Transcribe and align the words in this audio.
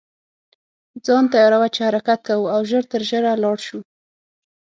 ځان 1.05 1.23
تیاروه 1.33 1.67
چې 1.75 1.81
حرکت 1.87 2.19
کوو 2.27 2.51
او 2.53 2.59
ژر 2.69 2.83
تر 2.91 3.01
ژره 3.09 3.33
لاړ 3.43 3.57
شو. 3.67 3.79